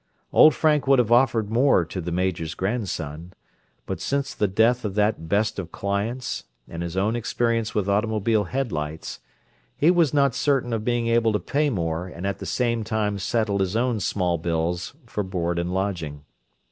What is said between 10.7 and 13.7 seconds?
of being able to pay more and at the same time settle